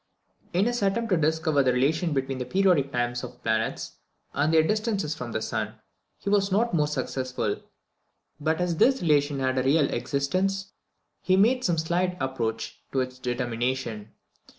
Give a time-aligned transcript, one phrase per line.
[0.51, 3.97] In his attempt to discover the relation between the periodic times of the planets
[4.33, 5.75] and their distances from the sun,
[6.17, 7.61] he was not more successful;
[8.39, 10.73] but as this relation had a real existence,
[11.21, 14.09] he made some slight approach to its determination.